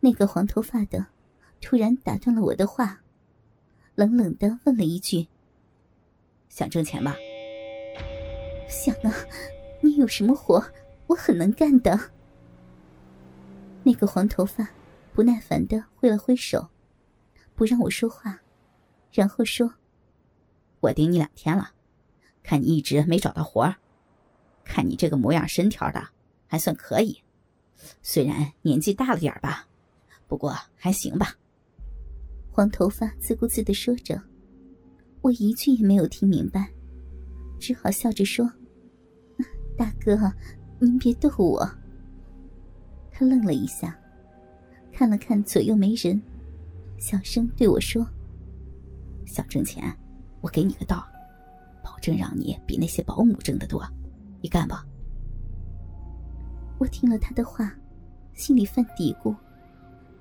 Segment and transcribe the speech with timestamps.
[0.00, 1.06] 那个黄头发的
[1.60, 3.00] 突然打断了我的话，
[3.94, 5.26] 冷冷的问了一句
[6.48, 7.16] ：“想挣钱吧
[8.70, 9.12] ？”“想啊，
[9.80, 10.64] 你有什么活，
[11.08, 11.98] 我很能干的。”
[13.82, 14.68] 那个黄头发
[15.12, 16.68] 不耐烦的挥了挥手，
[17.56, 18.40] 不让我说话，
[19.12, 19.74] 然后说
[20.80, 21.72] ：“我盯你两天了，
[22.44, 23.76] 看你一直没找到活儿
[24.64, 26.10] 看你这个模样身条的，
[26.46, 27.22] 还算可以，
[28.00, 29.66] 虽然年纪大了点吧。”
[30.28, 31.34] 不过还行吧。
[32.52, 34.20] 黄头发自顾自的说着，
[35.22, 36.70] 我一句也没有听明白，
[37.58, 38.48] 只好笑着说
[39.76, 40.16] ：“大哥，
[40.78, 41.68] 您别逗我。”
[43.10, 43.98] 他愣了一下，
[44.92, 46.20] 看了看左右没人，
[46.98, 48.06] 小声对我说
[49.26, 49.92] ：“想挣钱，
[50.40, 51.04] 我给你个道，
[51.82, 53.84] 保证让你比那些保姆挣得多，
[54.42, 54.84] 你干吧。”
[56.78, 57.72] 我听了他的话，
[58.34, 59.34] 心里犯嘀咕。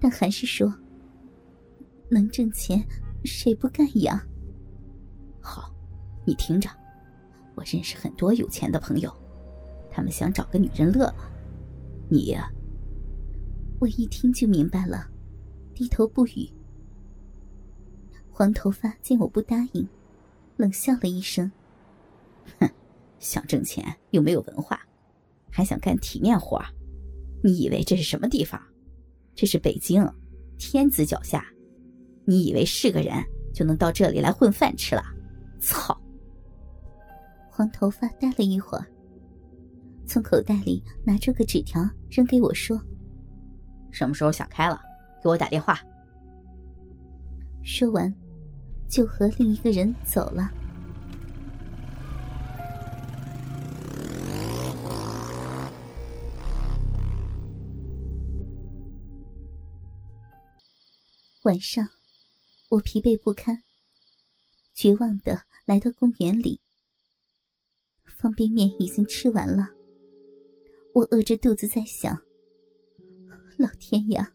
[0.00, 0.72] 但还是说
[2.10, 2.86] ：“能挣钱，
[3.24, 4.26] 谁不干呀？”
[5.40, 5.74] 好，
[6.24, 6.68] 你听着，
[7.54, 9.12] 我认识很多有钱的朋友，
[9.90, 11.32] 他们想找个女人乐了。
[12.08, 12.50] 你呀，
[13.80, 15.10] 我一听就明白了，
[15.74, 16.48] 低头不语。
[18.30, 19.88] 黄头发见我不答应，
[20.56, 21.50] 冷笑了一声
[22.60, 22.70] ：“哼，
[23.18, 24.78] 想挣钱又没有文化，
[25.50, 26.62] 还想干体面活
[27.42, 28.60] 你以为这是什么地方？”
[29.36, 30.02] 这是北京，
[30.56, 31.46] 天子脚下，
[32.24, 33.12] 你以为是个人
[33.52, 35.02] 就能到这里来混饭吃了？
[35.60, 35.94] 操！
[37.50, 38.86] 黄头发呆了一会儿，
[40.06, 42.80] 从口袋里拿出个纸条扔给我，说
[43.92, 44.80] ：“什么时候想开了，
[45.22, 45.78] 给我打电话。”
[47.62, 48.12] 说完，
[48.88, 50.50] 就和另一个人走了。
[61.46, 61.88] 晚上，
[62.70, 63.62] 我疲惫不堪，
[64.74, 66.60] 绝望的来到公园里。
[68.04, 69.68] 方便面已经吃完了，
[70.92, 72.20] 我饿着肚子在想：
[73.58, 74.34] 老天呀，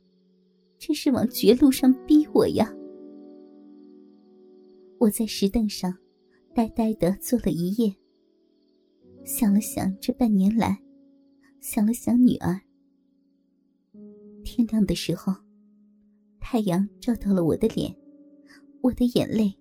[0.79, 2.73] 这是往绝路上逼我呀！
[4.97, 5.93] 我在石凳上
[6.55, 7.93] 呆呆的坐了一夜，
[9.25, 10.81] 想了想这半年来，
[11.59, 12.61] 想了想女儿。
[14.45, 15.35] 天亮的时候。
[16.51, 17.95] 太阳照到了我的脸，
[18.81, 19.57] 我的眼泪。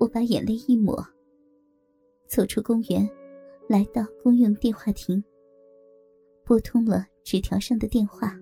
[0.00, 1.00] 我把眼泪一抹，
[2.26, 3.08] 走出公园，
[3.68, 5.22] 来到公用电话亭，
[6.44, 8.36] 拨通了纸条上的电话。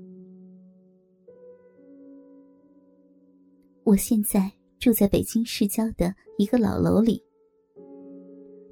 [3.84, 7.22] 我现在住在北京市郊的一个老楼里，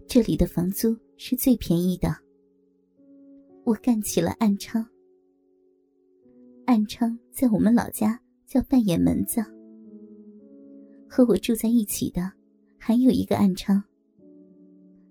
[0.07, 2.09] 这里的房租是最便宜的。
[3.65, 4.83] 我干起了暗娼。
[6.67, 9.41] 暗娼在我们老家叫半眼门子。
[11.09, 12.33] 和我住在一起的
[12.79, 13.83] 还有一个暗娼。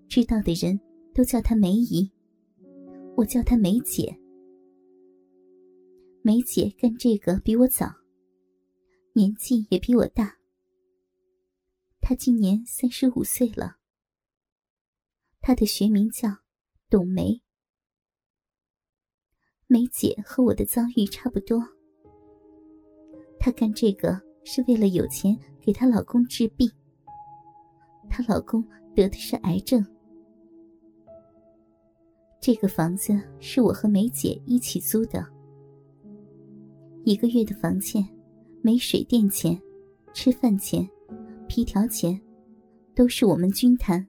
[0.08, 0.80] 知道的人
[1.14, 2.10] 都叫她梅姨，
[3.16, 4.18] 我叫她梅姐。
[6.22, 7.94] 梅姐干这个比我早，
[9.12, 10.36] 年纪也比我大。
[12.00, 13.76] 她今年三十五岁了。
[15.40, 16.28] 她的学名叫
[16.88, 17.42] 董梅。
[19.72, 21.62] 梅姐和我的遭遇差不多，
[23.38, 26.68] 她干这个是为了有钱给她老公治病。
[28.08, 28.64] 她老公
[28.96, 29.86] 得的是癌症。
[32.40, 35.24] 这个房子是我和梅姐一起租的，
[37.04, 38.04] 一个月的房钱、
[38.62, 39.56] 没水电钱、
[40.12, 40.84] 吃饭钱、
[41.46, 42.20] 皮条钱，
[42.92, 44.04] 都是我们均摊。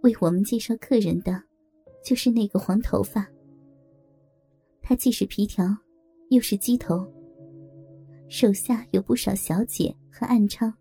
[0.00, 1.42] 为我们介绍客人的，
[2.02, 3.28] 就是那个黄头发。
[4.82, 5.64] 他既是皮条，
[6.30, 7.10] 又是鸡头。
[8.28, 10.72] 手下有不少小姐和暗娼，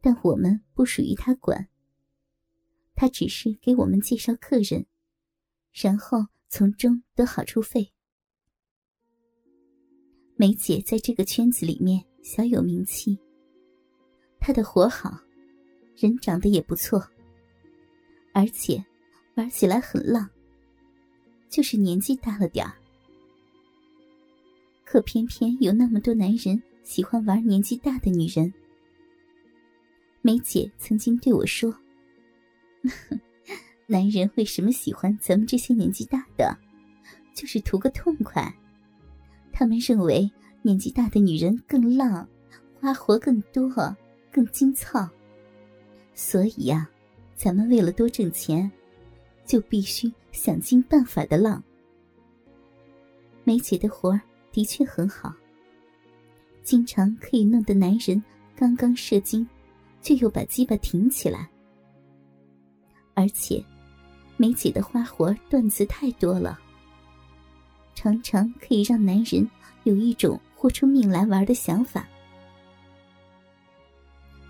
[0.00, 1.68] 但我们不属于他管。
[2.94, 4.86] 他只是给我们介绍客人，
[5.72, 7.92] 然后从中得好处费。
[10.36, 13.18] 梅姐在这个圈子里面小有名气。
[14.38, 15.20] 她的活好，
[15.96, 17.04] 人长得也不错，
[18.32, 18.84] 而且
[19.36, 20.28] 玩起来很浪。
[21.52, 22.72] 就是年纪大了点儿，
[24.86, 28.50] 可偏偏有那么多男人喜欢玩年纪大的女人。
[30.22, 31.76] 梅姐曾经对我说
[33.86, 36.56] ：“男人为什么喜欢咱们这些年纪大的？
[37.34, 38.50] 就是图个痛快。
[39.52, 40.30] 他们认为
[40.62, 42.26] 年纪大的女人更浪，
[42.80, 43.68] 花活更多，
[44.32, 45.06] 更精操。
[46.14, 46.88] 所以呀，
[47.36, 48.72] 咱们为了多挣钱。”
[49.44, 51.62] 就必须想尽办法的浪。
[53.44, 54.20] 梅姐的活儿
[54.50, 55.32] 的确很好，
[56.62, 58.22] 经常可以弄得男人
[58.56, 59.46] 刚刚射精，
[60.00, 61.48] 就又把鸡巴挺起来。
[63.14, 63.62] 而且，
[64.36, 66.58] 梅姐的花活段子太多了，
[67.94, 69.48] 常常可以让男人
[69.84, 72.08] 有一种豁出命来玩的想法。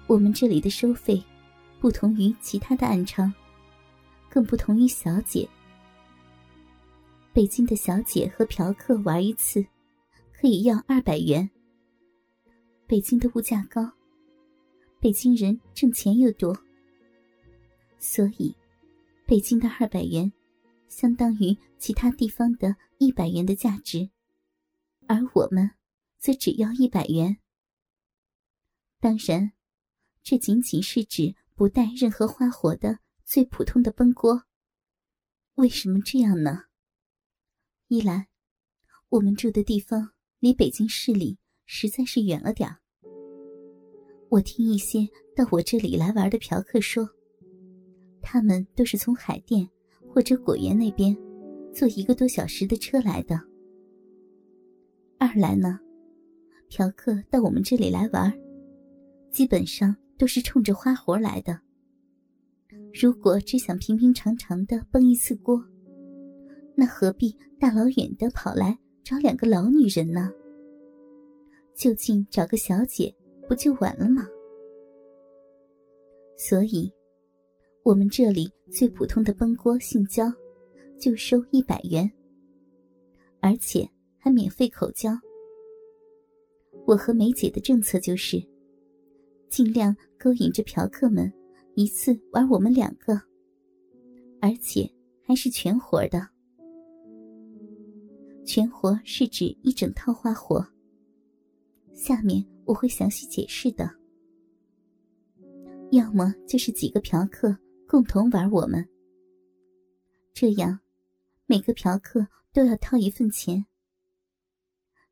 [0.06, 1.22] 我们这里的收费，
[1.80, 3.32] 不同于其他的暗娼，
[4.28, 5.48] 更不同于小姐。
[7.32, 9.64] 北京的小姐和嫖客玩一次，
[10.32, 11.48] 可以要二百元。
[12.86, 13.90] 北京的物价高，
[15.00, 16.56] 北京人挣钱又多，
[17.98, 18.54] 所以
[19.26, 20.30] 北京的二百元，
[20.88, 24.10] 相当于其他地方的一百元的价值，
[25.06, 25.70] 而我们，
[26.18, 27.38] 则只要一百元。
[29.00, 29.52] 当然。
[30.24, 34.44] 这仅仅是指不带任何花活的最普通的崩锅。
[35.56, 36.66] 为什么这样呢？
[37.92, 38.26] 一来，
[39.10, 40.08] 我们住的地方
[40.40, 41.36] 离北京市里
[41.66, 42.78] 实在是远了点儿。
[44.30, 45.00] 我听一些
[45.36, 47.06] 到我这里来玩的嫖客说，
[48.22, 49.68] 他们都是从海淀
[50.08, 51.14] 或者果园那边
[51.70, 53.38] 坐一个多小时的车来的。
[55.18, 55.78] 二来呢，
[56.70, 58.32] 嫖客到我们这里来玩，
[59.30, 59.94] 基本上。
[60.18, 61.58] 都是冲着花活来的。
[62.94, 65.60] 如果只想平平常常的崩一次锅，
[66.74, 70.30] 那何必大老远的跑来找两个老女人呢？
[71.74, 73.14] 就近找个小姐
[73.48, 74.26] 不就完了吗？
[76.36, 76.92] 所以，
[77.82, 80.32] 我们这里最普通的崩锅性交，
[80.98, 82.10] 就收一百元，
[83.40, 85.10] 而且还免费口交。
[86.86, 88.42] 我和梅姐的政策就是。
[89.48, 91.30] 尽量勾引着嫖客们，
[91.74, 93.20] 一次玩我们两个，
[94.40, 94.90] 而且
[95.22, 96.31] 还是全活的。
[98.44, 100.66] 全活是指一整套花活。
[101.94, 103.88] 下面我会详细解释的。
[105.92, 107.56] 要么就是几个嫖客
[107.86, 108.88] 共同玩我们，
[110.32, 110.80] 这样
[111.46, 113.66] 每个嫖客都要掏一份钱。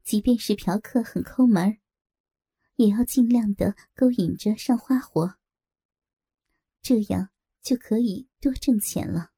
[0.02, 1.78] 即便是嫖客很抠门
[2.76, 5.36] 也要尽量的勾引着上花活，
[6.80, 7.28] 这样
[7.62, 9.30] 就可以多挣钱了。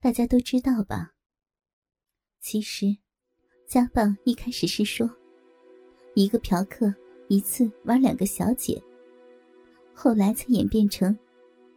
[0.00, 1.11] 大家都知道吧？
[2.42, 2.86] 其实，
[3.68, 5.08] 家暴一开始是说，
[6.14, 6.92] 一个嫖客
[7.28, 8.82] 一次玩两个小姐，
[9.94, 11.16] 后来才演变成，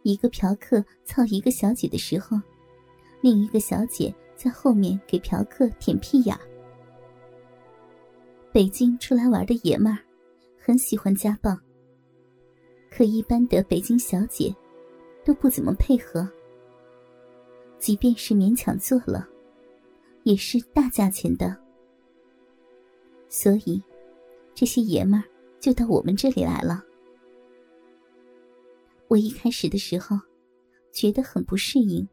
[0.02, 2.36] 一个嫖客操一个小姐的时候，
[3.20, 6.36] 另一个小姐在后面给嫖客舔屁眼。
[8.52, 9.98] 北京出来玩的爷们儿，
[10.58, 11.56] 很喜欢家暴。
[12.90, 14.52] 可一般的北京小姐，
[15.24, 16.28] 都不怎么配合。
[17.78, 19.28] 即便是勉强做了，
[20.26, 21.56] 也是大价钱的。
[23.28, 23.80] 所以，
[24.56, 25.24] 这些爷们儿
[25.60, 26.82] 就到我们这里来了。
[29.06, 30.18] 我一开始的时候，
[30.92, 32.08] 觉得很不适应。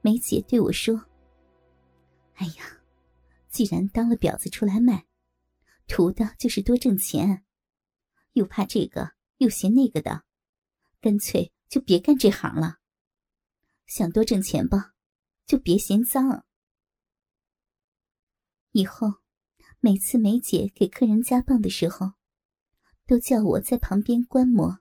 [0.00, 1.04] 梅姐对我说
[2.36, 2.80] ：“哎呀，
[3.50, 5.04] 既然当了婊子出来卖。”
[5.88, 7.44] 图的就是多挣钱，
[8.32, 10.22] 又怕这个又嫌那个的，
[11.02, 12.78] 干脆就别干这行了。
[13.86, 14.94] 想多挣钱吧，
[15.46, 16.46] 就别嫌脏。
[18.78, 19.08] 以后
[19.80, 22.12] 每次梅姐给客人加棒的时候，
[23.08, 24.78] 都叫我在旁边观摩。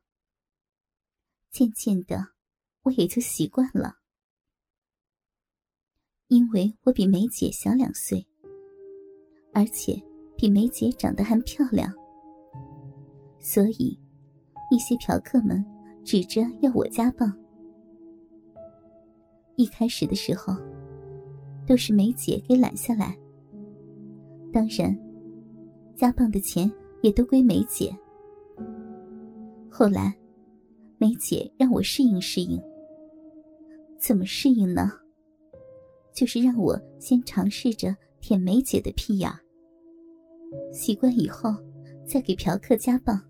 [1.50, 2.28] 渐渐的，
[2.84, 3.96] 我也就习惯了，
[6.28, 8.28] 因为我比梅姐小两岁，
[9.52, 10.00] 而且。
[10.40, 11.92] 比梅姐长得还漂亮，
[13.40, 14.00] 所以
[14.70, 15.66] 一些嫖客们
[16.06, 17.36] 指着要我加棒。
[19.56, 20.54] 一开始的时候，
[21.66, 23.18] 都是梅姐给揽下来。
[24.52, 24.98] 当然，
[25.96, 27.96] 加棒的钱也都归梅姐。
[29.70, 30.18] 后来，
[30.98, 32.60] 梅姐让我适应适应。
[34.00, 34.92] 怎么适应呢？
[36.14, 39.32] 就是让我先尝试着舔梅姐的屁眼。
[40.72, 41.54] 习惯以后，
[42.06, 43.22] 再给嫖客加棒。